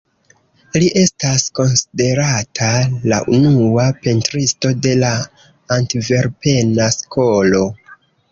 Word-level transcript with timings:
Li 0.75 0.85
estas 1.01 1.43
konsiderata 1.57 2.69
la 3.11 3.19
unua 3.41 3.85
pentristo 4.07 4.71
de 4.87 4.95
la 5.03 5.13
Antverpena 5.77 6.91
Skolo. 6.99 7.63